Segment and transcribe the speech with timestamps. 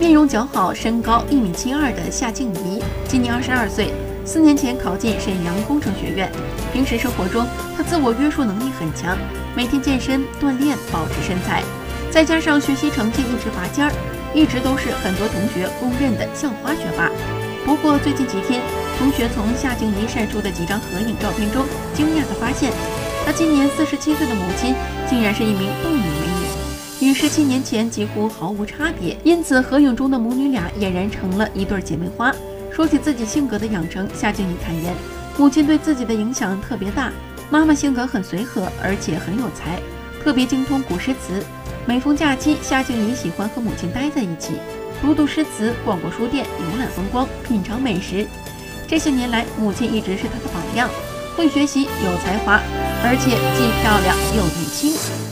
[0.00, 3.92] 面容姣好，身高一米七二的夏静怡，今年二十二岁，
[4.24, 6.32] 四年前考进沈阳工程学院。
[6.72, 9.14] 平时生活中，她自我约束能力很强，
[9.54, 11.62] 每天健身锻炼，保持身材，
[12.10, 13.92] 再加上学习成绩一直拔尖儿，
[14.32, 17.10] 一直都是很多同学公认的校花学霸。
[17.66, 18.62] 不过最近几天，
[18.98, 22.72] 同学从夏静怡晒出的几张合影照片中，惊讶地发现，
[23.26, 24.74] 她今年四十七岁的母亲
[25.10, 26.19] 竟然是一名冻龄。
[27.00, 32.30] 与十七年前几乎毫无差别，因此合影中的母女俩俨然成了一对姐妹花。
[32.70, 34.94] 说起自己性格的养成，夏静怡坦言，
[35.38, 37.10] 母亲对自己的影响特别大。
[37.50, 39.80] 妈妈性格很随和，而且很有才，
[40.22, 41.42] 特别精通古诗词。
[41.86, 44.52] 每逢假期，夏静怡喜欢和母亲待在一起，
[45.00, 48.26] 读读诗词，逛逛书店，游览风光，品尝美食。
[48.86, 50.88] 这些年来，母亲一直是她的榜样，
[51.34, 52.60] 会学习，有才华，
[53.02, 55.29] 而且既漂亮又年轻。